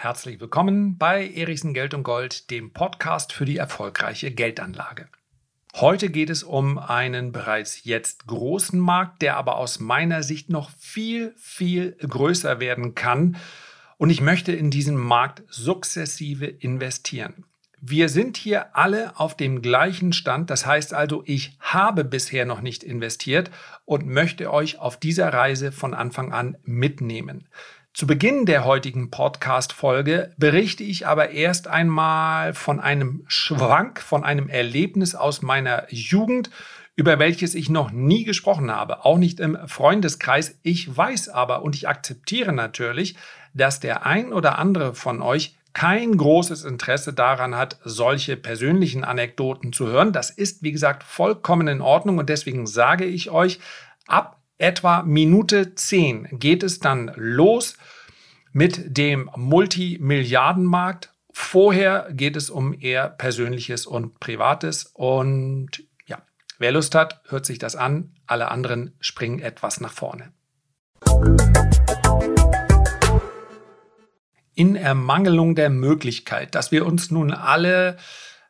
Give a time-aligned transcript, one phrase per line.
[0.00, 5.08] Herzlich willkommen bei Erichsen Geld und Gold, dem Podcast für die erfolgreiche Geldanlage.
[5.74, 10.70] Heute geht es um einen bereits jetzt großen Markt, der aber aus meiner Sicht noch
[10.78, 13.38] viel, viel größer werden kann.
[13.96, 17.44] Und ich möchte in diesen Markt sukzessive investieren.
[17.80, 20.48] Wir sind hier alle auf dem gleichen Stand.
[20.50, 23.50] Das heißt also, ich habe bisher noch nicht investiert
[23.84, 27.48] und möchte euch auf dieser Reise von Anfang an mitnehmen.
[27.94, 34.48] Zu Beginn der heutigen Podcast-Folge berichte ich aber erst einmal von einem Schwank, von einem
[34.48, 36.50] Erlebnis aus meiner Jugend,
[36.94, 40.58] über welches ich noch nie gesprochen habe, auch nicht im Freundeskreis.
[40.62, 43.16] Ich weiß aber und ich akzeptiere natürlich,
[43.54, 49.72] dass der ein oder andere von euch kein großes Interesse daran hat, solche persönlichen Anekdoten
[49.72, 50.12] zu hören.
[50.12, 53.60] Das ist, wie gesagt, vollkommen in Ordnung und deswegen sage ich euch,
[54.06, 57.76] ab etwa Minute 10 geht es dann los
[58.52, 61.12] mit dem Multimilliardenmarkt.
[61.32, 64.90] Vorher geht es um eher Persönliches und Privates.
[64.94, 66.18] Und ja,
[66.58, 68.14] wer Lust hat, hört sich das an.
[68.26, 70.32] Alle anderen springen etwas nach vorne.
[74.54, 77.96] In Ermangelung der Möglichkeit, dass wir uns nun alle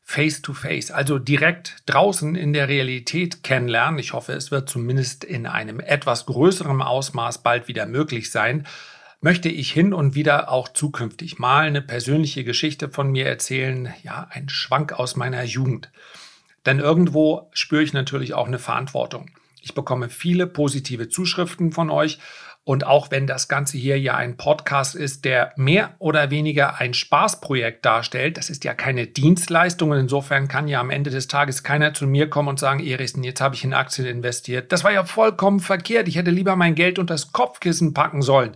[0.08, 4.00] face-to-face, also direkt draußen in der Realität kennenlernen.
[4.00, 8.66] Ich hoffe, es wird zumindest in einem etwas größeren Ausmaß bald wieder möglich sein.
[9.20, 14.26] Möchte ich hin und wieder auch zukünftig mal eine persönliche Geschichte von mir erzählen, ja,
[14.30, 15.90] ein Schwank aus meiner Jugend.
[16.64, 19.30] Denn irgendwo spüre ich natürlich auch eine Verantwortung.
[19.60, 22.18] Ich bekomme viele positive Zuschriften von euch
[22.68, 26.92] und auch wenn das Ganze hier ja ein Podcast ist, der mehr oder weniger ein
[26.92, 31.62] Spaßprojekt darstellt, das ist ja keine Dienstleistung und insofern kann ja am Ende des Tages
[31.62, 34.70] keiner zu mir kommen und sagen, Eristen, jetzt habe ich in Aktien investiert.
[34.70, 36.08] Das war ja vollkommen verkehrt.
[36.08, 38.52] Ich hätte lieber mein Geld unter das Kopfkissen packen sollen.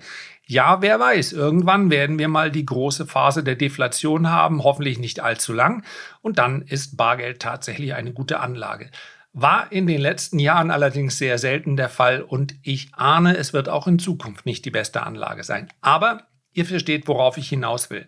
[0.46, 5.20] Ja, wer weiß, irgendwann werden wir mal die große Phase der Deflation haben, hoffentlich nicht
[5.20, 5.84] allzu lang,
[6.20, 8.90] und dann ist Bargeld tatsächlich eine gute Anlage.
[9.34, 13.68] War in den letzten Jahren allerdings sehr selten der Fall und ich ahne, es wird
[13.68, 15.68] auch in Zukunft nicht die beste Anlage sein.
[15.80, 18.06] Aber ihr versteht, worauf ich hinaus will.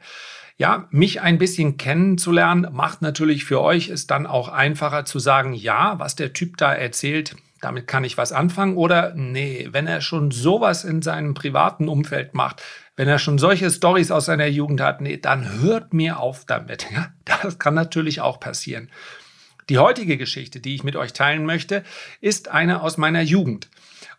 [0.57, 5.55] Ja, mich ein bisschen kennenzulernen, macht natürlich für euch es dann auch einfacher zu sagen,
[5.55, 8.77] ja, was der Typ da erzählt, damit kann ich was anfangen.
[8.77, 12.63] Oder nee, wenn er schon sowas in seinem privaten Umfeld macht,
[12.95, 16.87] wenn er schon solche Stories aus seiner Jugend hat, nee, dann hört mir auf damit.
[16.95, 18.91] Ja, das kann natürlich auch passieren.
[19.69, 21.85] Die heutige Geschichte, die ich mit euch teilen möchte,
[22.21, 23.69] ist eine aus meiner Jugend.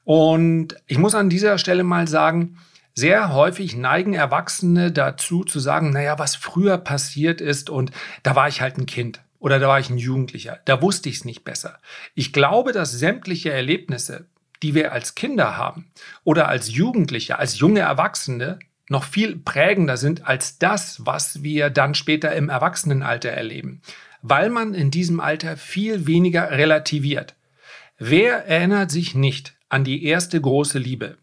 [0.03, 2.57] Und ich muss an dieser Stelle mal sagen,
[2.93, 7.91] sehr häufig neigen Erwachsene dazu zu sagen, naja, was früher passiert ist und
[8.23, 11.17] da war ich halt ein Kind oder da war ich ein Jugendlicher, da wusste ich
[11.17, 11.79] es nicht besser.
[12.13, 14.27] Ich glaube, dass sämtliche Erlebnisse,
[14.63, 15.91] die wir als Kinder haben
[16.23, 21.95] oder als Jugendliche, als junge Erwachsene, noch viel prägender sind als das, was wir dann
[21.95, 23.81] später im Erwachsenenalter erleben
[24.27, 27.35] weil man in diesem Alter viel weniger relativiert.
[27.99, 31.17] Wer erinnert sich nicht an die erste große Liebe?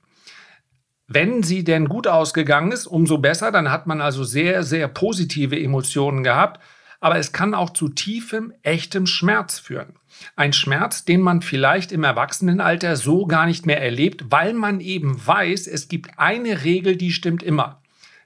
[1.08, 5.60] Wenn sie denn gut ausgegangen ist, umso besser, dann hat man also sehr, sehr positive
[5.60, 6.60] Emotionen gehabt,
[7.00, 9.96] aber es kann auch zu tiefem, echtem Schmerz führen.
[10.36, 15.26] Ein Schmerz, den man vielleicht im Erwachsenenalter so gar nicht mehr erlebt, weil man eben
[15.26, 17.81] weiß, es gibt eine Regel, die stimmt immer.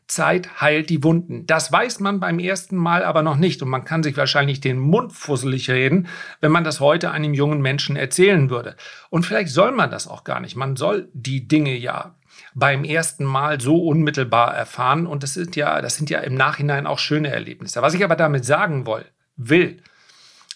[0.07, 1.47] Zeit heilt die Wunden.
[1.47, 4.79] Das weiß man beim ersten Mal aber noch nicht und man kann sich wahrscheinlich den
[4.79, 6.09] Mund fusselig reden,
[6.41, 8.77] wenn man das heute einem jungen Menschen erzählen würde.
[9.11, 10.57] Und vielleicht soll man das auch gar nicht.
[10.57, 12.15] Man soll die Dinge ja
[12.55, 16.87] beim ersten Mal so unmittelbar erfahren und das sind ja, das sind ja im Nachhinein
[16.87, 17.83] auch schöne Erlebnisse.
[17.83, 19.05] Was ich aber damit sagen will,
[19.37, 19.83] will,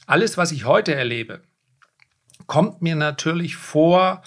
[0.06, 1.40] alles, was ich heute erlebe,
[2.46, 4.22] kommt mir natürlich vor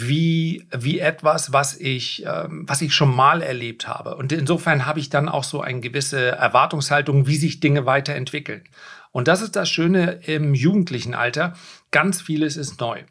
[0.00, 4.16] wie, wie etwas, was ich, ähm, was ich schon mal erlebt habe.
[4.16, 8.62] Und insofern habe ich dann auch so eine gewisse Erwartungshaltung, wie sich Dinge weiterentwickeln.
[9.10, 11.54] Und das ist das Schöne im jugendlichen Alter.
[11.90, 13.02] Ganz vieles ist neu.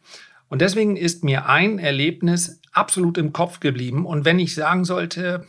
[0.48, 4.06] Und deswegen ist mir ein Erlebnis absolut im Kopf geblieben.
[4.06, 5.46] Und wenn ich sagen sollte,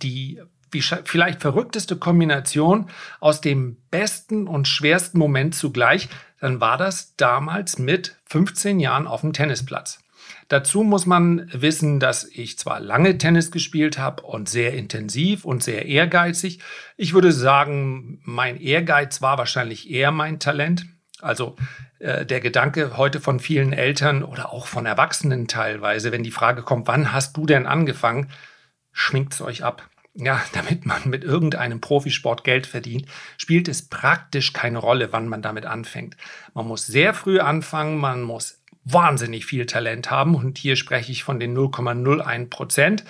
[0.00, 0.40] die
[0.72, 2.88] vielleicht verrückteste Kombination
[3.18, 6.08] aus dem besten und schwersten Moment zugleich,
[6.40, 9.98] dann war das damals mit 15 Jahren auf dem Tennisplatz.
[10.50, 15.62] Dazu muss man wissen, dass ich zwar lange Tennis gespielt habe und sehr intensiv und
[15.62, 16.58] sehr ehrgeizig.
[16.96, 20.86] Ich würde sagen, mein Ehrgeiz war wahrscheinlich eher mein Talent.
[21.20, 21.54] Also
[22.00, 26.62] äh, der Gedanke heute von vielen Eltern oder auch von Erwachsenen teilweise, wenn die Frage
[26.62, 28.32] kommt, wann hast du denn angefangen,
[28.90, 29.88] schminkt es euch ab.
[30.14, 33.06] Ja, damit man mit irgendeinem Profisport Geld verdient,
[33.36, 36.16] spielt es praktisch keine Rolle, wann man damit anfängt.
[36.54, 38.59] Man muss sehr früh anfangen, man muss
[38.92, 43.04] wahnsinnig viel Talent haben und hier spreche ich von den 0,01 Prozent.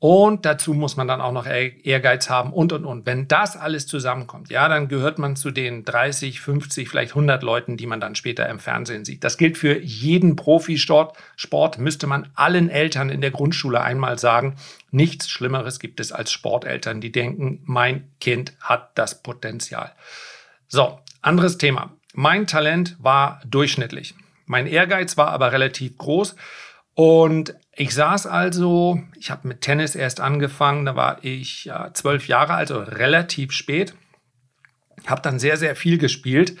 [0.00, 3.04] Und dazu muss man dann auch noch Ehrgeiz haben und, und, und.
[3.04, 7.76] Wenn das alles zusammenkommt, ja, dann gehört man zu den 30, 50, vielleicht 100 Leuten,
[7.76, 9.24] die man dann später im Fernsehen sieht.
[9.24, 11.18] Das gilt für jeden Profisport.
[11.36, 14.56] Sport müsste man allen Eltern in der Grundschule einmal sagen.
[14.90, 19.92] Nichts Schlimmeres gibt es als Sporteltern, die denken, mein Kind hat das Potenzial.
[20.66, 21.92] So, anderes Thema.
[22.14, 24.14] Mein Talent war durchschnittlich.
[24.50, 26.34] Mein Ehrgeiz war aber relativ groß.
[26.94, 32.26] Und ich saß also, ich habe mit Tennis erst angefangen, da war ich ja, zwölf
[32.26, 33.94] Jahre alt, also relativ spät.
[35.06, 36.56] Habe dann sehr, sehr viel gespielt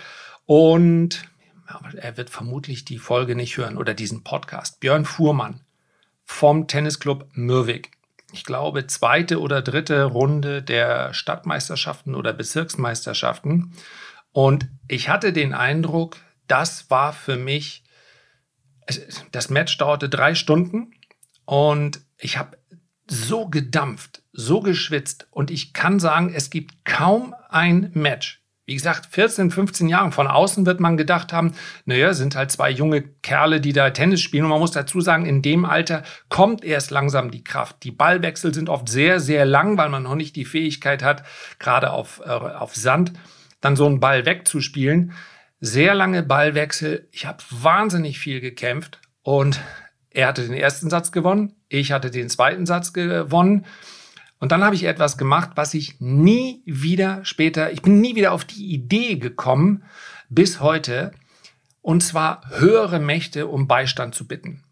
[0.46, 1.24] und
[1.96, 4.78] er wird vermutlich die Folge nicht hören oder diesen Podcast.
[4.78, 5.62] Björn Fuhrmann
[6.24, 7.90] vom Tennisclub Mürwik.
[8.32, 13.72] Ich glaube, zweite oder dritte Runde der Stadtmeisterschaften oder Bezirksmeisterschaften.
[14.30, 16.18] Und ich hatte den Eindruck,
[16.50, 17.84] das war für mich,
[19.30, 20.92] das Match dauerte drei Stunden
[21.44, 22.58] und ich habe
[23.06, 28.40] so gedampft, so geschwitzt und ich kann sagen, es gibt kaum ein Match.
[28.66, 31.54] Wie gesagt, 14, 15 Jahre von außen wird man gedacht haben,
[31.86, 34.44] naja, sind halt zwei junge Kerle, die da Tennis spielen.
[34.44, 37.82] Und man muss dazu sagen, in dem Alter kommt erst langsam die Kraft.
[37.82, 41.24] Die Ballwechsel sind oft sehr, sehr lang, weil man noch nicht die Fähigkeit hat,
[41.58, 43.12] gerade auf, äh, auf Sand,
[43.60, 45.14] dann so einen Ball wegzuspielen.
[45.62, 47.06] Sehr lange Ballwechsel.
[47.12, 49.60] Ich habe wahnsinnig viel gekämpft und
[50.08, 53.66] er hatte den ersten Satz gewonnen, ich hatte den zweiten Satz gewonnen.
[54.38, 58.32] Und dann habe ich etwas gemacht, was ich nie wieder später, ich bin nie wieder
[58.32, 59.84] auf die Idee gekommen,
[60.30, 61.12] bis heute,
[61.82, 64.64] und zwar höhere Mächte um Beistand zu bitten.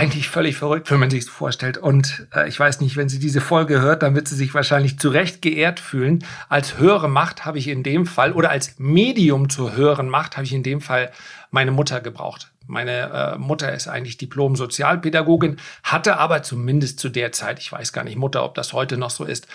[0.00, 1.76] Eigentlich völlig verrückt, wenn man sich vorstellt.
[1.76, 4.98] Und äh, ich weiß nicht, wenn sie diese Folge hört, dann wird sie sich wahrscheinlich
[4.98, 6.24] zu Recht geehrt fühlen.
[6.48, 10.46] Als höhere Macht habe ich in dem Fall, oder als Medium zur höheren Macht habe
[10.46, 11.12] ich in dem Fall
[11.50, 12.50] meine Mutter gebraucht.
[12.66, 18.04] Meine äh, Mutter ist eigentlich Diplom-Sozialpädagogin, hatte aber zumindest zu der Zeit, ich weiß gar
[18.04, 19.48] nicht, Mutter, ob das heute noch so ist,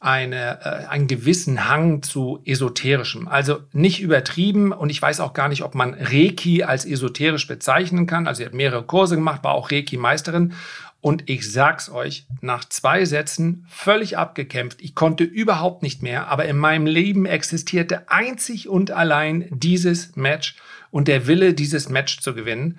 [0.00, 3.28] eine, äh, einen gewissen Hang zu esoterischem.
[3.28, 8.06] Also nicht übertrieben und ich weiß auch gar nicht, ob man Reiki als esoterisch bezeichnen
[8.06, 8.26] kann.
[8.26, 10.54] Also sie hat mehrere Kurse gemacht, war auch Reiki-Meisterin.
[11.00, 14.80] Und ich sag's euch, nach zwei Sätzen völlig abgekämpft.
[14.80, 20.56] Ich konnte überhaupt nicht mehr, aber in meinem Leben existierte einzig und allein dieses Match
[20.90, 22.78] und der Wille, dieses Match zu gewinnen.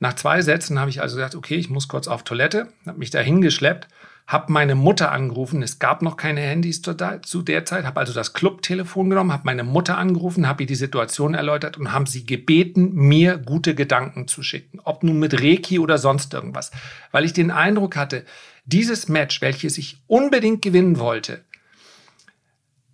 [0.00, 3.10] Nach zwei Sätzen habe ich also gesagt, okay, ich muss kurz auf Toilette, habe mich
[3.10, 3.88] da hingeschleppt,
[4.26, 5.62] habe meine Mutter angerufen.
[5.62, 9.62] Es gab noch keine Handys zu, der Zeit, habe also das Clubtelefon genommen, habe meine
[9.62, 14.42] Mutter angerufen, habe ihr die Situation erläutert und haben sie gebeten, mir gute Gedanken zu
[14.42, 16.72] schicken, ob nun mit Reiki oder sonst irgendwas,
[17.12, 18.24] weil ich den Eindruck hatte,
[18.64, 21.44] dieses Match, welches ich unbedingt gewinnen wollte,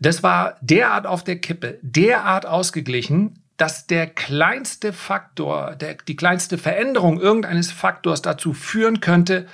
[0.01, 6.59] das war derart auf der Kippe, derart ausgeglichen, dass der kleinste Faktor, der, die kleinste
[6.59, 9.47] Veränderung irgendeines Faktors dazu führen könnte,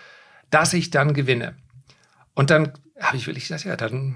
[0.51, 1.55] dass ich dann gewinne.
[2.39, 4.15] Und dann habe ich wirklich gesagt, ja, dann,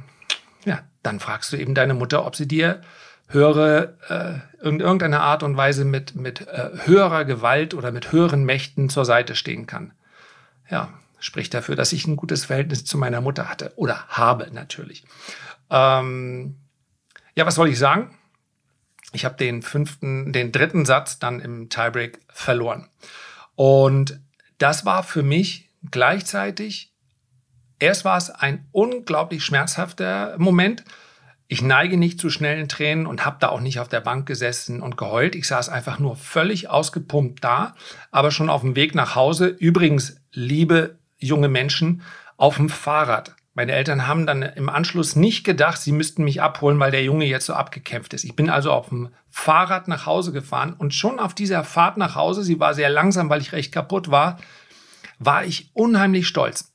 [0.64, 2.80] ja, dann fragst du eben deine Mutter, ob sie dir
[3.26, 3.98] höhere,
[4.62, 8.88] äh, in irgendeiner Art und Weise mit, mit äh, höherer Gewalt oder mit höheren Mächten
[8.88, 9.92] zur Seite stehen kann.
[10.70, 15.02] Ja, spricht dafür, dass ich ein gutes Verhältnis zu meiner Mutter hatte oder habe natürlich.
[15.68, 16.58] Ähm,
[17.34, 18.16] ja, was soll ich sagen?
[19.10, 22.88] Ich habe den fünften, den dritten Satz dann im Tiebreak verloren.
[23.56, 24.20] Und
[24.58, 26.91] das war für mich gleichzeitig,
[27.82, 30.84] erst war es ein unglaublich schmerzhafter Moment.
[31.48, 34.80] Ich neige nicht zu schnellen Tränen und habe da auch nicht auf der Bank gesessen
[34.80, 35.34] und geheult.
[35.34, 37.74] Ich saß einfach nur völlig ausgepumpt da,
[38.10, 39.48] aber schon auf dem Weg nach Hause.
[39.48, 42.02] Übrigens, liebe junge Menschen,
[42.36, 43.34] auf dem Fahrrad.
[43.54, 47.26] Meine Eltern haben dann im Anschluss nicht gedacht, sie müssten mich abholen, weil der Junge
[47.26, 48.24] jetzt so abgekämpft ist.
[48.24, 52.14] Ich bin also auf dem Fahrrad nach Hause gefahren und schon auf dieser Fahrt nach
[52.14, 54.38] Hause, sie war sehr langsam, weil ich recht kaputt war,
[55.18, 56.71] war ich unheimlich stolz.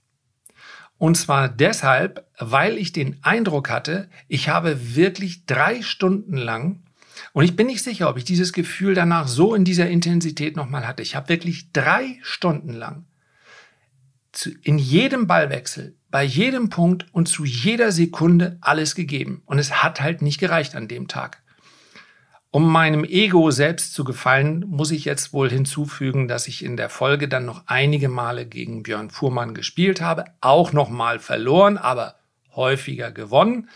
[0.98, 6.84] Und zwar deshalb, weil ich den Eindruck hatte, ich habe wirklich drei Stunden lang,
[7.34, 10.88] und ich bin nicht sicher, ob ich dieses Gefühl danach so in dieser Intensität nochmal
[10.88, 13.06] hatte, ich habe wirklich drei Stunden lang
[14.64, 19.42] in jedem Ballwechsel bei jedem Punkt und zu jeder Sekunde alles gegeben.
[19.46, 21.42] Und es hat halt nicht gereicht an dem Tag.
[22.50, 26.90] Um meinem Ego selbst zu gefallen, muss ich jetzt wohl hinzufügen, dass ich in der
[26.90, 32.16] Folge dann noch einige Male gegen Björn Fuhrmann gespielt habe, auch noch mal verloren, aber
[32.56, 33.70] häufiger gewonnen.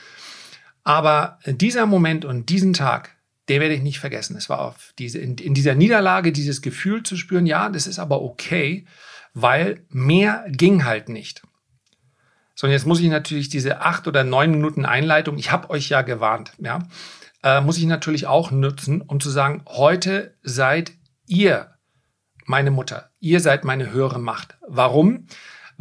[0.84, 3.18] Aber dieser Moment und diesen Tag,
[3.50, 4.38] den werde ich nicht vergessen.
[4.38, 8.00] Es war auf diese, in, in dieser Niederlage dieses Gefühl zu spüren, ja, das ist
[8.00, 8.86] aber okay,
[9.34, 11.42] weil mehr ging halt nicht.
[12.56, 15.90] So, und jetzt muss ich natürlich diese acht oder neun Minuten Einleitung, ich habe euch
[15.90, 16.80] ja gewarnt, ja,
[17.44, 20.94] äh, muss ich natürlich auch nutzen, um zu sagen, heute seid
[21.28, 21.76] ihr
[22.46, 23.12] meine Mutter.
[23.20, 24.58] Ihr seid meine höhere Macht.
[24.68, 25.28] Warum?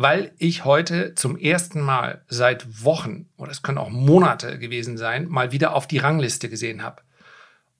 [0.01, 5.29] weil ich heute zum ersten Mal seit Wochen, oder es können auch Monate gewesen sein,
[5.29, 7.03] mal wieder auf die Rangliste gesehen habe.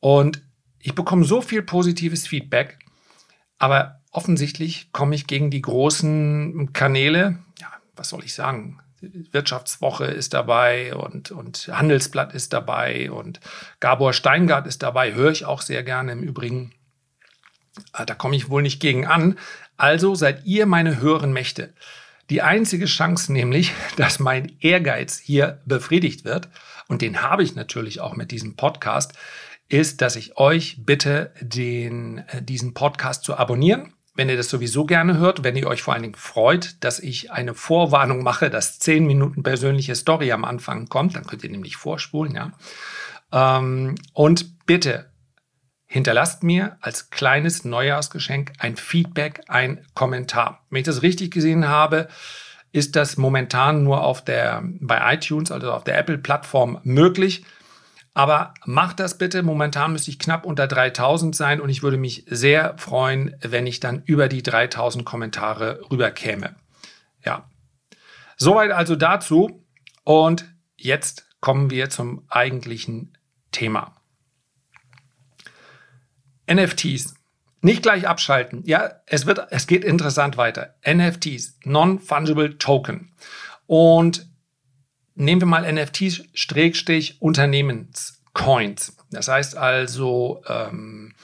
[0.01, 0.43] Und
[0.79, 2.79] ich bekomme so viel positives Feedback,
[3.57, 8.81] aber offensichtlich komme ich gegen die großen Kanäle, ja, was soll ich sagen?
[9.01, 13.41] Wirtschaftswoche ist dabei und, und Handelsblatt ist dabei und
[13.81, 16.73] Gabor Steingart ist dabei, höre ich auch sehr gerne im Übrigen.
[17.93, 19.39] Ah, da komme ich wohl nicht gegen an.
[19.77, 21.73] Also seid ihr meine höheren Mächte.
[22.29, 26.49] Die einzige Chance nämlich, dass mein Ehrgeiz hier befriedigt wird,
[26.89, 29.13] und den habe ich natürlich auch mit diesem Podcast,
[29.69, 33.93] ist, dass ich euch bitte, den, äh, diesen Podcast zu abonnieren.
[34.15, 37.31] Wenn ihr das sowieso gerne hört, wenn ihr euch vor allen Dingen freut, dass ich
[37.31, 41.77] eine Vorwarnung mache, dass 10 Minuten persönliche Story am Anfang kommt, dann könnt ihr nämlich
[41.77, 42.53] vorspulen, ja.
[43.33, 45.11] Ähm, und bitte
[45.87, 50.65] hinterlasst mir als kleines Neujahrsgeschenk ein Feedback, ein Kommentar.
[50.71, 52.09] Wenn ich das richtig gesehen habe,
[52.73, 57.45] ist das momentan nur auf der, bei iTunes, also auf der Apple-Plattform möglich.
[58.13, 59.43] Aber macht das bitte.
[59.43, 63.81] Momentan müsste ich knapp unter 3000 sein und ich würde mich sehr freuen, wenn ich
[63.81, 66.57] dann über die 3000 Kommentare rüberkäme.
[67.25, 67.49] Ja.
[68.37, 69.65] Soweit also dazu.
[70.03, 73.17] Und jetzt kommen wir zum eigentlichen
[73.53, 73.95] Thema.
[76.51, 77.15] NFTs.
[77.63, 78.63] Nicht gleich abschalten.
[78.65, 80.75] Ja, es wird, es geht interessant weiter.
[80.87, 83.13] NFTs, Non-Fungible Token.
[83.67, 84.30] Und
[85.21, 88.97] nehmen wir mal NFTs, Schrägstrich, Unternehmenscoins.
[89.11, 91.15] Das heißt also, ähm,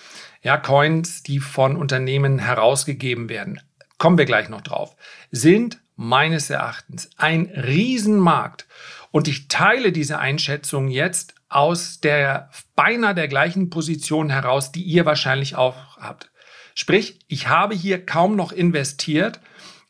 [0.43, 3.61] ja, Coins, die von Unternehmen herausgegeben werden.
[3.99, 4.95] Kommen wir gleich noch drauf.
[5.31, 8.67] Sind meines Erachtens ein Riesenmarkt.
[9.11, 15.07] Und ich teile diese Einschätzung jetzt aus der beinahe der gleichen Position heraus, die ihr
[15.07, 16.31] wahrscheinlich auch habt.
[16.75, 19.41] Sprich, ich habe hier kaum noch investiert.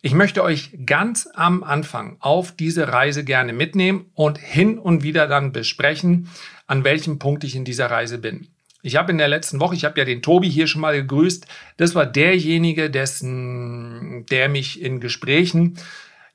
[0.06, 5.26] Ich möchte euch ganz am Anfang auf diese Reise gerne mitnehmen und hin und wieder
[5.26, 6.28] dann besprechen,
[6.68, 8.46] an welchem Punkt ich in dieser Reise bin.
[8.82, 11.48] Ich habe in der letzten Woche, ich habe ja den Tobi hier schon mal gegrüßt,
[11.76, 15.76] das war derjenige, dessen, der mich in Gesprächen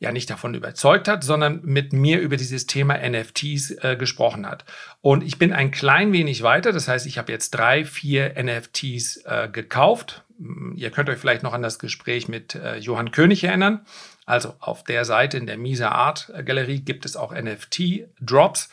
[0.02, 4.66] ja nicht davon überzeugt hat, sondern mit mir über dieses Thema NFTs äh, gesprochen hat.
[5.00, 9.18] Und ich bin ein klein wenig weiter, das heißt, ich habe jetzt drei, vier NFTs
[9.26, 10.24] äh, gekauft.
[10.76, 13.86] Ihr könnt euch vielleicht noch an das Gespräch mit äh, Johann König erinnern.
[14.26, 18.70] Also auf der Seite in der Misa Art Galerie gibt es auch NFT-Drops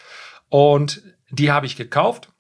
[0.49, 2.31] und die habe ich gekauft.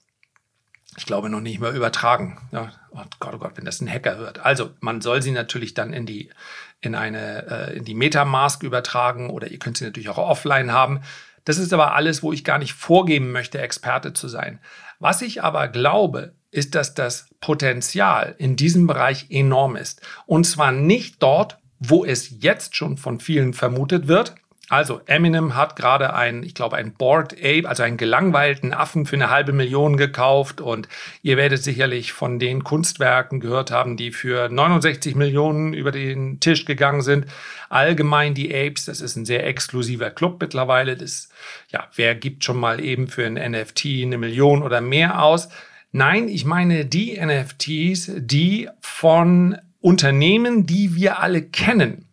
[0.97, 2.41] Ich glaube noch nicht mehr übertragen.
[2.53, 4.39] Ja, oh Gott, oh Gott, wenn das ein Hacker hört.
[4.39, 6.31] Also man soll sie natürlich dann in die
[6.81, 11.01] in eine äh, in die Metamask übertragen oder ihr könnt sie natürlich auch offline haben.
[11.45, 14.61] Das ist aber alles, wo ich gar nicht vorgeben möchte, Experte zu sein.
[14.99, 20.03] Was ich aber glaube, ist, dass das Potenzial in diesem Bereich enorm ist.
[20.27, 24.35] Und zwar nicht dort, wo es jetzt schon von vielen vermutet wird,
[24.69, 29.17] also Eminem hat gerade ein, ich glaube, ein Board Ape, also einen gelangweilten Affen für
[29.17, 30.89] eine halbe Million gekauft und
[31.23, 36.67] ihr werdet sicherlich von den Kunstwerken gehört haben, die für 69 Millionen über den Tisch
[36.67, 37.27] gegangen sind.
[37.71, 40.97] Allgemein die Apes, das ist ein sehr exklusiver Club mittlerweile.
[40.97, 41.31] Das,
[41.71, 45.49] ja, wer gibt schon mal eben für ein NFT eine Million oder mehr aus?
[45.93, 52.08] Nein, ich meine die NFTs, die von Unternehmen, die wir alle kennen,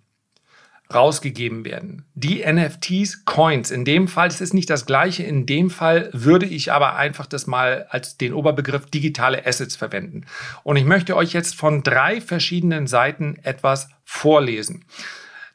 [0.94, 2.06] rausgegeben werden.
[2.14, 3.72] Die NFTs, Coins.
[3.72, 5.24] In dem Fall ist es nicht das gleiche.
[5.24, 10.26] In dem Fall würde ich aber einfach das mal als den Oberbegriff digitale Assets verwenden.
[10.64, 14.86] Und ich möchte euch jetzt von drei verschiedenen Seiten etwas vorlesen.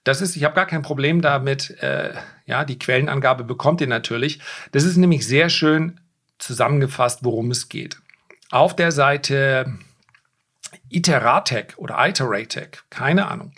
[0.03, 1.71] Das ist, ich habe gar kein Problem damit.
[1.81, 2.13] Äh,
[2.47, 4.41] ja, die Quellenangabe bekommt ihr natürlich.
[4.73, 6.01] Das ist nämlich sehr schön
[6.39, 7.99] zusammengefasst, worum es geht.
[8.51, 9.79] Auf der Seite
[10.89, 13.53] Iteratec oder Iteratec, keine Ahnung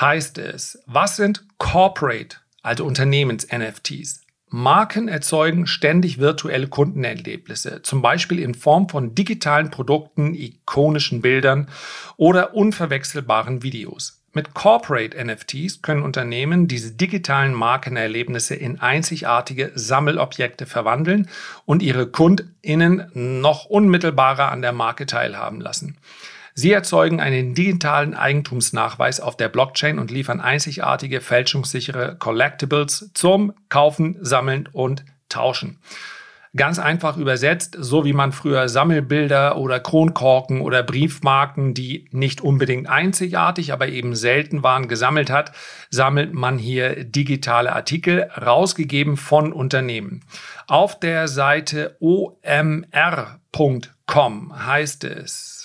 [0.00, 4.22] heißt es, was sind Corporate, also Unternehmens-NFTs?
[4.52, 11.68] Marken erzeugen ständig virtuelle Kundenerlebnisse, zum Beispiel in Form von digitalen Produkten, ikonischen Bildern
[12.16, 14.20] oder unverwechselbaren Videos.
[14.32, 21.28] Mit Corporate NFTs können Unternehmen diese digitalen Markenerlebnisse in einzigartige Sammelobjekte verwandeln
[21.64, 25.96] und ihre KundInnen noch unmittelbarer an der Marke teilhaben lassen.
[26.60, 34.18] Sie erzeugen einen digitalen Eigentumsnachweis auf der Blockchain und liefern einzigartige, fälschungssichere Collectibles zum Kaufen,
[34.20, 35.78] Sammeln und Tauschen.
[36.54, 42.90] Ganz einfach übersetzt, so wie man früher Sammelbilder oder Kronkorken oder Briefmarken, die nicht unbedingt
[42.90, 45.52] einzigartig, aber eben selten waren, gesammelt hat,
[45.88, 50.24] sammelt man hier digitale Artikel, rausgegeben von Unternehmen.
[50.66, 52.82] Auf der Seite omr.com
[54.66, 55.59] heißt es,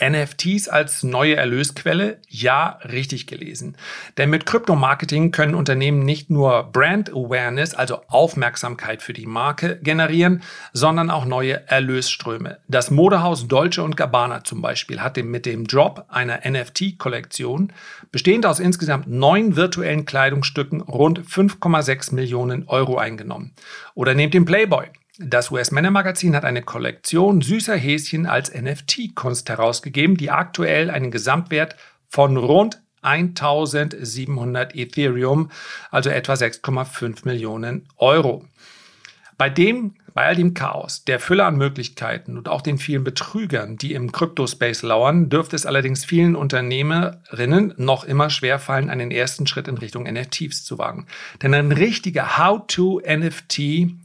[0.00, 2.18] NFTs als neue Erlösquelle?
[2.28, 3.76] Ja, richtig gelesen.
[4.16, 10.42] Denn mit Kryptomarketing können Unternehmen nicht nur Brand Awareness, also Aufmerksamkeit für die Marke generieren,
[10.72, 12.58] sondern auch neue Erlösströme.
[12.68, 17.72] Das Modehaus Dolce Gabbana zum Beispiel hat mit dem Drop einer NFT-Kollektion,
[18.12, 23.52] bestehend aus insgesamt neun virtuellen Kleidungsstücken, rund 5,6 Millionen Euro eingenommen.
[23.94, 24.86] Oder nehmt den Playboy.
[25.20, 31.74] Das US-Männermagazin hat eine Kollektion süßer Häschen als NFT-Kunst herausgegeben, die aktuell einen Gesamtwert
[32.08, 35.50] von rund 1700 Ethereum,
[35.90, 38.44] also etwa 6,5 Millionen Euro.
[39.38, 43.76] Bei dem bei all dem Chaos, der Fülle an Möglichkeiten und auch den vielen Betrügern,
[43.76, 49.68] die im Crypto-Space lauern, dürfte es allerdings vielen Unternehmerinnen noch immer schwerfallen, einen ersten Schritt
[49.68, 51.06] in Richtung NFTs zu wagen.
[51.40, 53.60] Denn ein richtiger How-to-NFT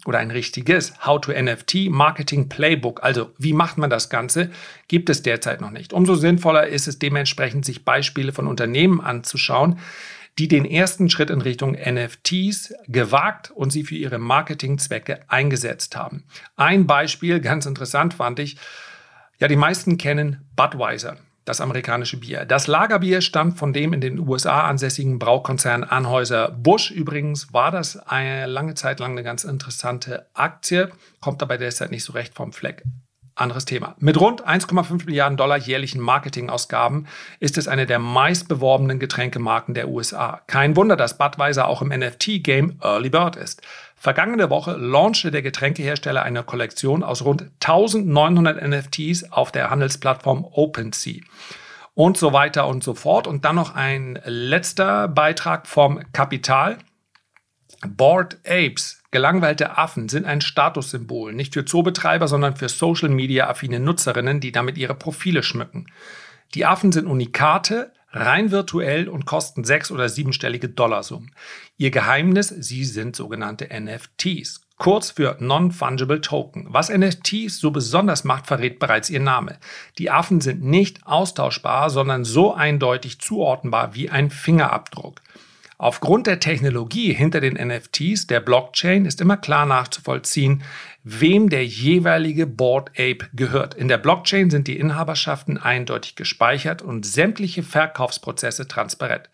[0.06, 4.52] oder ein richtiges How-to-NFT-Marketing-Playbook, also wie macht man das Ganze,
[4.88, 5.94] gibt es derzeit noch nicht.
[5.94, 9.80] Umso sinnvoller ist es dementsprechend, sich Beispiele von Unternehmen anzuschauen,
[10.40, 16.24] die den ersten Schritt in Richtung NFTs gewagt und sie für ihre Marketingzwecke eingesetzt haben.
[16.56, 18.58] Ein Beispiel, ganz interessant fand ich,
[19.40, 22.46] ja, die meisten kennen Budweiser das amerikanische Bier.
[22.46, 26.92] Das Lagerbier stammt von dem in den USA ansässigen Braukonzern Anhäuser Busch.
[26.92, 32.06] Übrigens war das eine lange Zeit lang eine ganz interessante Aktie, kommt aber derzeit nicht
[32.06, 32.84] so recht vom Fleck.
[33.36, 33.96] Anderes Thema.
[34.00, 37.08] Mit rund 1,5 Milliarden Dollar jährlichen Marketingausgaben
[37.40, 40.42] ist es eine der meistbeworbenen Getränkemarken der USA.
[40.46, 43.64] Kein Wunder, dass Budweiser auch im NFT-Game Early Bird ist.
[43.96, 51.22] Vergangene Woche launchte der Getränkehersteller eine Kollektion aus rund 1900 NFTs auf der Handelsplattform OpenSea.
[51.96, 53.28] Und so weiter und so fort.
[53.28, 56.78] Und dann noch ein letzter Beitrag vom Kapital.
[57.88, 64.52] Bored Apes Gelangweilte Affen sind ein Statussymbol, nicht für Zoobetreiber, sondern für Social-Media-affine Nutzerinnen, die
[64.52, 65.86] damit ihre Profile schmücken.
[66.56, 71.30] Die Affen sind Unikate, rein virtuell und kosten sechs- oder siebenstellige Dollarsummen.
[71.78, 76.66] Ihr Geheimnis, sie sind sogenannte NFTs, kurz für Non-Fungible Token.
[76.70, 79.60] Was NFTs so besonders macht, verrät bereits ihr Name.
[80.00, 85.22] Die Affen sind nicht austauschbar, sondern so eindeutig zuordnenbar wie ein Fingerabdruck.
[85.84, 90.64] Aufgrund der Technologie hinter den NFTs, der Blockchain, ist immer klar nachzuvollziehen,
[91.04, 93.74] wem der jeweilige Board Ape gehört.
[93.74, 99.30] In der Blockchain sind die Inhaberschaften eindeutig gespeichert und sämtliche Verkaufsprozesse transparent.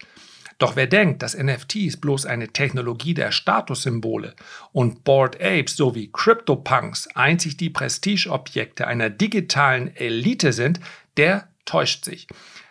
[0.57, 4.33] Doch wer denkt, dass NFTs bloß eine Technologie der Statussymbole
[4.71, 10.79] und Board Apes sowie CryptoPunks einzig die Prestigeobjekte einer digitalen Elite sind,
[11.15, 12.25] der täuscht sich.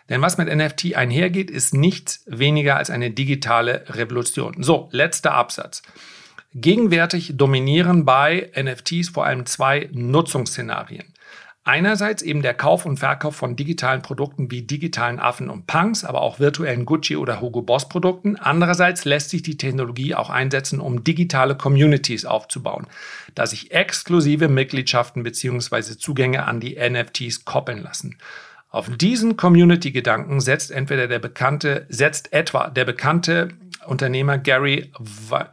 [0.09, 4.61] Denn was mit NFT einhergeht, ist nichts weniger als eine digitale Revolution.
[4.63, 5.83] So, letzter Absatz.
[6.53, 11.13] Gegenwärtig dominieren bei NFTs vor allem zwei Nutzungsszenarien.
[11.63, 16.21] Einerseits eben der Kauf und Verkauf von digitalen Produkten wie digitalen Affen und Punks, aber
[16.21, 18.37] auch virtuellen Gucci oder Hugo Boss Produkten.
[18.37, 22.87] Andererseits lässt sich die Technologie auch einsetzen, um digitale Communities aufzubauen,
[23.35, 25.97] da sich exklusive Mitgliedschaften bzw.
[25.97, 28.17] Zugänge an die NFTs koppeln lassen.
[28.71, 33.49] Auf diesen Community-Gedanken setzt entweder der bekannte, setzt etwa der bekannte
[33.87, 34.91] Unternehmer Gary,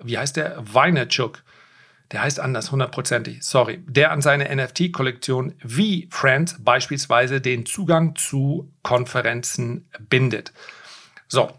[0.03, 0.57] wie heißt der?
[0.61, 1.43] Vaynerchuk.
[2.13, 3.83] Der heißt anders, hundertprozentig, sorry.
[3.87, 10.53] Der an seine NFT-Kollektion wie Friends beispielsweise den Zugang zu Konferenzen bindet.
[11.27, 11.51] So.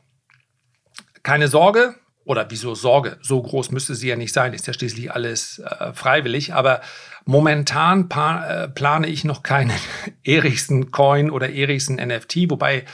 [1.23, 1.95] Keine Sorge,
[2.27, 3.17] oder wieso Sorge?
[3.21, 6.53] So groß müsste sie ja nicht sein, ist ja schließlich alles äh, freiwillig.
[6.53, 6.81] Aber
[7.27, 9.77] momentan äh, plane ich noch keinen
[10.23, 12.85] Erichsen Coin oder Erichsen NFT, wobei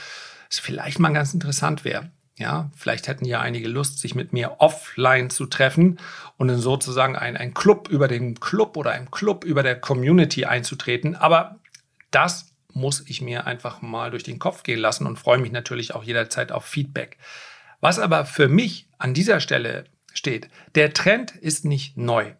[0.50, 2.10] es vielleicht mal ganz interessant wäre.
[2.36, 6.00] Ja, vielleicht hätten ja einige Lust, sich mit mir offline zu treffen
[6.36, 10.44] und in sozusagen ein, ein Club über den Club oder ein Club über der Community
[10.44, 11.14] einzutreten.
[11.14, 11.60] Aber
[12.10, 15.94] das muss ich mir einfach mal durch den Kopf gehen lassen und freue mich natürlich
[15.94, 17.18] auch jederzeit auf Feedback.
[17.80, 22.32] Was aber für mich an dieser Stelle steht, der Trend ist nicht neu.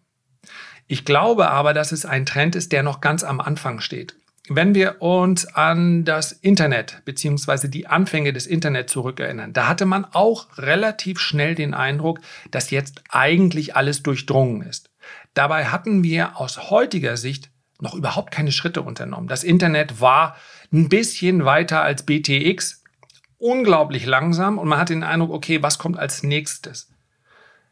[0.86, 4.16] Ich glaube aber, dass es ein Trend ist, der noch ganz am Anfang steht.
[4.48, 7.68] Wenn wir uns an das Internet bzw.
[7.68, 12.20] die Anfänge des Internet zurückerinnern, da hatte man auch relativ schnell den Eindruck,
[12.50, 14.90] dass jetzt eigentlich alles durchdrungen ist.
[15.32, 19.28] Dabei hatten wir aus heutiger Sicht noch überhaupt keine Schritte unternommen.
[19.28, 20.36] Das Internet war
[20.70, 22.82] ein bisschen weiter als BTX,
[23.38, 26.90] unglaublich langsam und man hat den Eindruck, okay, was kommt als nächstes?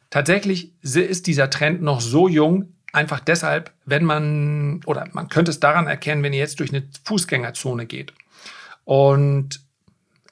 [0.09, 5.61] Tatsächlich ist dieser Trend noch so jung, einfach deshalb, wenn man, oder man könnte es
[5.61, 8.13] daran erkennen, wenn ihr jetzt durch eine Fußgängerzone geht
[8.85, 9.61] und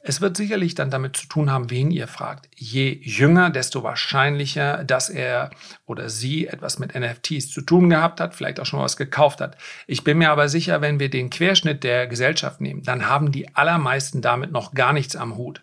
[0.02, 2.48] Es wird sicherlich dann damit zu tun haben, wen ihr fragt.
[2.56, 5.50] Je jünger, desto wahrscheinlicher, dass er
[5.84, 9.58] oder sie etwas mit NFTs zu tun gehabt hat, vielleicht auch schon was gekauft hat.
[9.86, 13.54] Ich bin mir aber sicher, wenn wir den Querschnitt der Gesellschaft nehmen, dann haben die
[13.54, 15.62] allermeisten damit noch gar nichts am Hut.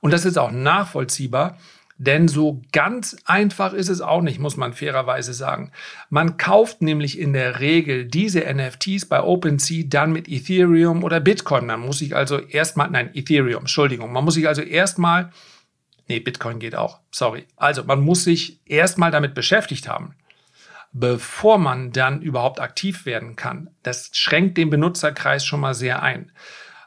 [0.00, 1.58] Und das ist auch nachvollziehbar,
[1.96, 5.70] denn so ganz einfach ist es auch nicht, muss man fairerweise sagen.
[6.10, 11.66] Man kauft nämlich in der Regel diese NFTs bei OpenSea dann mit Ethereum oder Bitcoin.
[11.66, 15.30] Man muss sich also erstmal, nein, Ethereum, Entschuldigung, man muss sich also erstmal,
[16.08, 17.46] nee, Bitcoin geht auch, sorry.
[17.56, 20.16] Also man muss sich erstmal damit beschäftigt haben,
[20.92, 23.70] bevor man dann überhaupt aktiv werden kann.
[23.84, 26.32] Das schränkt den Benutzerkreis schon mal sehr ein.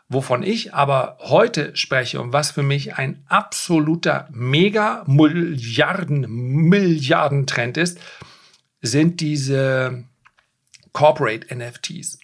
[0.10, 8.00] Wovon ich aber heute spreche und was für mich ein absoluter Mega-Milliarden, Milliarden-Trend ist,
[8.82, 10.06] sind diese
[10.94, 12.20] Corporate NFTs.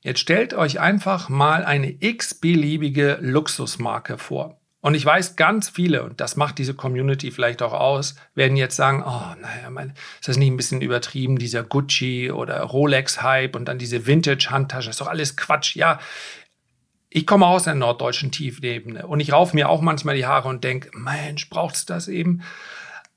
[0.00, 4.58] Jetzt stellt euch einfach mal eine x-beliebige Luxusmarke vor.
[4.80, 8.76] Und ich weiß, ganz viele, und das macht diese Community vielleicht auch aus, werden jetzt
[8.76, 13.64] sagen, oh, naja, mein, ist das nicht ein bisschen übertrieben, dieser Gucci oder Rolex-Hype und
[13.66, 15.74] dann diese Vintage-Handtasche, ist doch alles Quatsch.
[15.74, 15.98] Ja,
[17.10, 20.64] ich komme aus der norddeutschen Tiefebene und ich raufe mir auch manchmal die Haare und
[20.64, 22.42] denke, Mensch, braucht es das eben?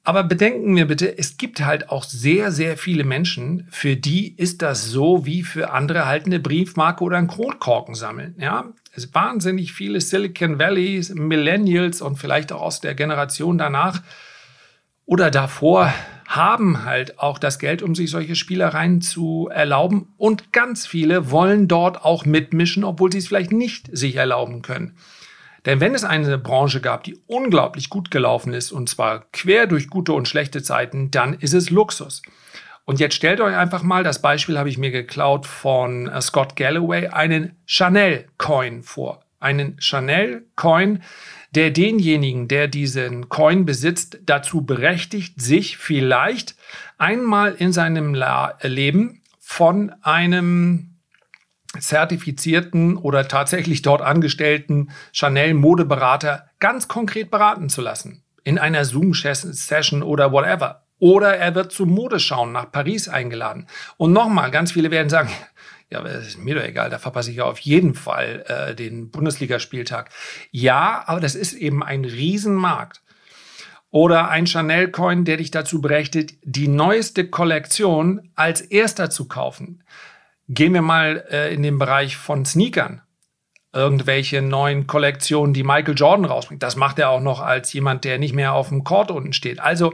[0.04, 4.64] Aber bedenken wir bitte, es gibt halt auch sehr, sehr viele Menschen, für die ist
[4.64, 8.36] das so wie für andere halt eine Briefmarke oder ein Kronkorken sammeln.
[8.40, 14.02] Ja, es wahnsinnig viele Silicon Valleys, Millennials und vielleicht auch aus der Generation danach
[15.06, 15.94] oder davor
[16.36, 20.14] haben halt auch das Geld, um sich solche Spielereien zu erlauben.
[20.18, 24.96] Und ganz viele wollen dort auch mitmischen, obwohl sie es vielleicht nicht sich erlauben können.
[25.66, 29.90] Denn wenn es eine Branche gab, die unglaublich gut gelaufen ist, und zwar quer durch
[29.90, 32.22] gute und schlechte Zeiten, dann ist es Luxus.
[32.86, 36.56] Und jetzt stellt euch einfach mal, das Beispiel habe ich mir geklaut von äh, Scott
[36.56, 39.24] Galloway, einen Chanel-Coin vor.
[39.40, 41.04] Einen Chanel-Coin,
[41.52, 46.56] der denjenigen, der diesen Coin besitzt, dazu berechtigt, sich vielleicht
[46.98, 50.92] einmal in seinem La Leben von einem
[51.80, 58.24] zertifizierten oder tatsächlich dort angestellten Chanel-Modeberater ganz konkret beraten zu lassen.
[58.44, 60.84] In einer Zoom-Session oder whatever.
[61.00, 63.68] Oder er wird zum Modeschauen nach Paris eingeladen.
[63.98, 65.30] Und nochmal, ganz viele werden sagen,
[65.92, 70.10] ja, ist mir doch egal, da verpasse ich ja auf jeden Fall äh, den Bundesligaspieltag.
[70.50, 73.02] Ja, aber das ist eben ein Riesenmarkt.
[73.94, 79.84] Oder ein Chanel-Coin, der dich dazu berechtigt, die neueste Kollektion als erster zu kaufen.
[80.48, 83.02] Gehen wir mal äh, in den Bereich von Sneakern.
[83.74, 86.64] Irgendwelche neuen Kollektionen, die Michael Jordan rausbringt.
[86.64, 89.60] Das macht er auch noch als jemand, der nicht mehr auf dem Court unten steht.
[89.60, 89.94] Also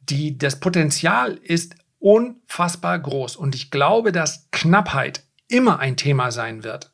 [0.00, 3.36] die, das Potenzial ist unfassbar groß.
[3.36, 6.92] Und ich glaube, dass Knappheit immer ein Thema sein wird.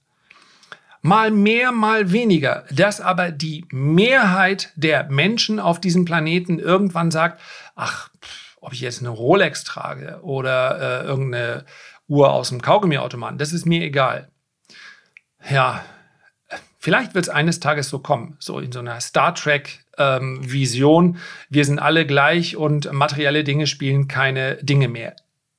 [1.03, 2.65] Mal mehr, mal weniger.
[2.71, 7.41] Dass aber die Mehrheit der Menschen auf diesem Planeten irgendwann sagt,
[7.75, 8.09] ach,
[8.61, 11.67] ob ich jetzt eine Rolex trage oder äh, irgendeine
[12.09, 14.31] Uhr aus dem Kaugummiautomaten, das ist mir egal.
[15.51, 15.85] Ja,
[16.85, 21.17] vielleicht wird es eines Tages so kommen, so in so einer Star Trek ähm, Vision,
[21.49, 25.17] wir sind alle gleich und materielle Dinge spielen keine Dinge mehr.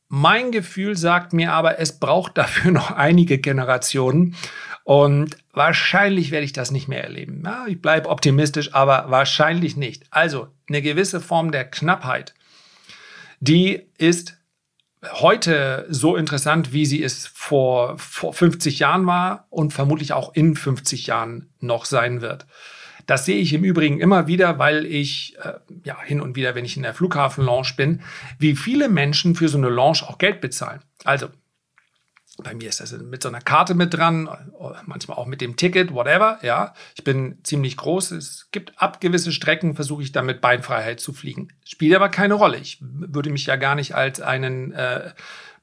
[0.07, 4.35] Mein Gefühl sagt mir aber, es braucht dafür noch einige Generationen
[4.83, 7.41] und wahrscheinlich werde ich das nicht mehr erleben.
[7.43, 10.03] Ja, ich bleibe optimistisch, aber wahrscheinlich nicht.
[10.11, 12.35] Also eine gewisse Form der Knappheit,
[13.39, 14.37] die ist
[15.13, 20.55] heute so interessant, wie sie es vor, vor 50 Jahren war und vermutlich auch in
[20.55, 22.45] 50 Jahren noch sein wird.
[23.05, 26.65] Das sehe ich im Übrigen immer wieder, weil ich äh, ja hin und wieder, wenn
[26.65, 28.01] ich in der Flughafenlounge bin,
[28.39, 30.81] wie viele Menschen für so eine Lounge auch Geld bezahlen.
[31.03, 31.27] Also
[32.43, 34.29] bei mir ist das mit so einer Karte mit dran,
[34.85, 36.39] manchmal auch mit dem Ticket, whatever.
[36.41, 38.11] Ja, ich bin ziemlich groß.
[38.11, 41.49] Es gibt ab gewisse Strecken, versuche ich dann mit Beinfreiheit zu fliegen.
[41.63, 42.57] Spielt aber keine Rolle.
[42.57, 45.11] Ich würde mich ja gar nicht als einen äh,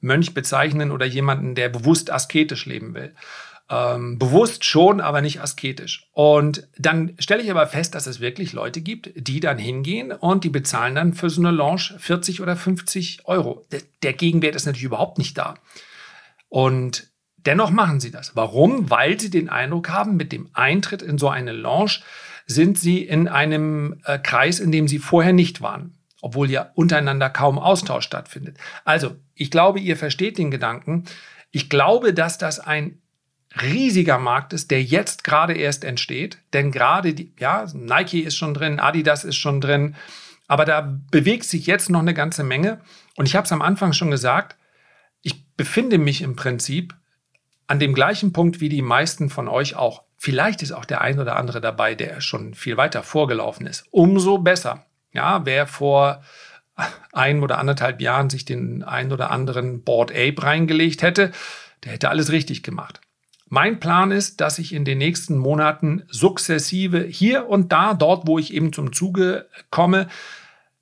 [0.01, 3.15] Mönch bezeichnen oder jemanden, der bewusst asketisch leben will.
[3.69, 6.09] Ähm, bewusst schon, aber nicht asketisch.
[6.13, 10.45] Und dann stelle ich aber fest, dass es wirklich Leute gibt, die dann hingehen und
[10.45, 13.65] die bezahlen dann für so eine Lounge 40 oder 50 Euro.
[13.73, 15.55] Der, der Gegenwert ist natürlich überhaupt nicht da.
[16.53, 18.37] Und dennoch machen sie das.
[18.37, 18.91] Warum?
[18.91, 22.01] Weil sie den Eindruck haben, mit dem Eintritt in so eine Lounge
[22.45, 27.29] sind sie in einem äh, Kreis, in dem sie vorher nicht waren obwohl ja untereinander
[27.29, 28.57] kaum Austausch stattfindet.
[28.85, 31.05] Also, ich glaube, ihr versteht den Gedanken.
[31.51, 33.03] Ich glaube, dass das ein
[33.61, 36.38] riesiger Markt ist, der jetzt gerade erst entsteht.
[36.53, 39.97] Denn gerade die, ja, Nike ist schon drin, Adidas ist schon drin,
[40.47, 42.81] aber da bewegt sich jetzt noch eine ganze Menge.
[43.17, 44.57] Und ich habe es am Anfang schon gesagt,
[45.57, 46.95] befinde mich im Prinzip
[47.67, 50.03] an dem gleichen Punkt wie die meisten von euch auch.
[50.17, 53.87] Vielleicht ist auch der ein oder andere dabei, der schon viel weiter vorgelaufen ist.
[53.91, 54.87] Umso besser.
[55.12, 56.23] Ja, wer vor
[57.12, 61.33] ein oder anderthalb Jahren sich den ein oder anderen Board Ape reingelegt hätte,
[61.85, 63.01] der hätte alles richtig gemacht.
[63.49, 68.38] Mein Plan ist, dass ich in den nächsten Monaten sukzessive hier und da, dort, wo
[68.38, 70.09] ich eben zum Zuge komme,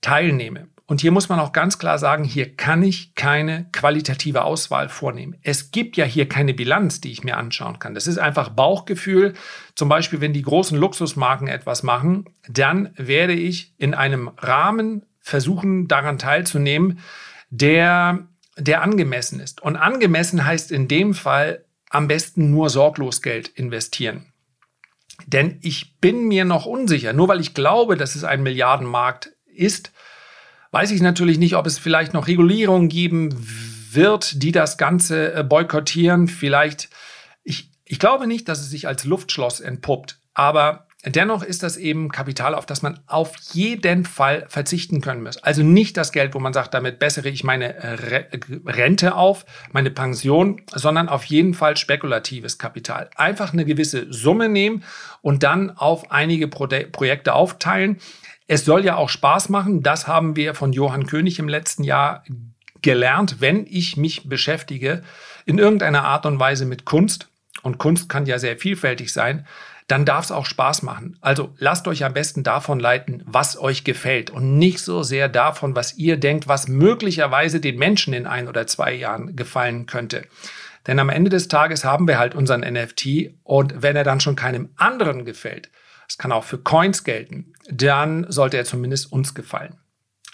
[0.00, 0.68] teilnehme.
[0.90, 5.36] Und hier muss man auch ganz klar sagen, hier kann ich keine qualitative Auswahl vornehmen.
[5.40, 7.94] Es gibt ja hier keine Bilanz, die ich mir anschauen kann.
[7.94, 9.34] Das ist einfach Bauchgefühl.
[9.76, 15.86] Zum Beispiel, wenn die großen Luxusmarken etwas machen, dann werde ich in einem Rahmen versuchen,
[15.86, 16.98] daran teilzunehmen,
[17.50, 18.26] der,
[18.56, 19.62] der angemessen ist.
[19.62, 24.32] Und angemessen heißt in dem Fall am besten nur sorglos Geld investieren.
[25.24, 29.92] Denn ich bin mir noch unsicher, nur weil ich glaube, dass es ein Milliardenmarkt ist,
[30.70, 33.34] weiß ich natürlich nicht, ob es vielleicht noch Regulierungen geben
[33.92, 36.28] wird, die das Ganze äh, boykottieren.
[36.28, 36.88] Vielleicht,
[37.42, 42.10] ich, ich glaube nicht, dass es sich als Luftschloss entpuppt, aber Dennoch ist das eben
[42.10, 45.38] Kapital, auf das man auf jeden Fall verzichten können muss.
[45.38, 47.74] Also nicht das Geld, wo man sagt, damit bessere ich meine
[48.66, 53.08] Rente auf, meine Pension, sondern auf jeden Fall spekulatives Kapital.
[53.16, 54.84] Einfach eine gewisse Summe nehmen
[55.22, 57.96] und dann auf einige Pro Projekte aufteilen.
[58.52, 59.84] Es soll ja auch Spaß machen.
[59.84, 62.24] Das haben wir von Johann König im letzten Jahr
[62.82, 65.02] gelernt, wenn ich mich beschäftige
[65.46, 67.28] in irgendeiner Art und Weise mit Kunst.
[67.62, 69.46] Und Kunst kann ja sehr vielfältig sein
[69.86, 71.16] dann darf es auch Spaß machen.
[71.20, 75.74] Also lasst euch am besten davon leiten, was euch gefällt und nicht so sehr davon,
[75.74, 80.22] was ihr denkt, was möglicherweise den Menschen in ein oder zwei Jahren gefallen könnte.
[80.86, 84.36] Denn am Ende des Tages haben wir halt unseren NFT und wenn er dann schon
[84.36, 85.70] keinem anderen gefällt,
[86.10, 89.78] das kann auch für Coins gelten, dann sollte er zumindest uns gefallen.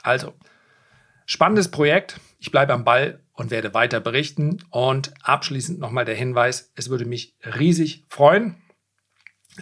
[0.02, 0.32] Also,
[1.26, 2.18] spannendes Projekt.
[2.38, 4.64] Ich bleibe am Ball und werde weiter berichten.
[4.70, 8.56] Und abschließend nochmal der Hinweis, es würde mich riesig freuen,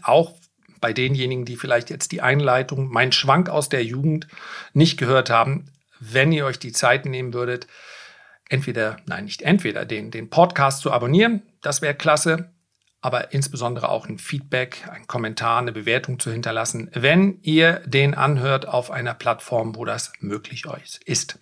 [0.02, 0.36] auch
[0.80, 4.28] bei denjenigen, die vielleicht jetzt die Einleitung, mein Schwank aus der Jugend
[4.72, 5.64] nicht gehört haben,
[5.98, 7.66] wenn ihr euch die Zeit nehmen würdet,
[8.48, 12.53] entweder, nein, nicht entweder, den, den Podcast zu abonnieren, das wäre klasse,
[13.04, 18.66] aber insbesondere auch ein Feedback, ein Kommentar, eine Bewertung zu hinterlassen, wenn ihr den anhört
[18.66, 21.38] auf einer Plattform, wo das möglich euch ist.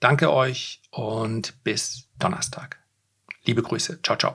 [0.00, 2.78] Danke euch und bis Donnerstag.
[3.44, 4.00] Liebe Grüße.
[4.02, 4.34] Ciao, ciao.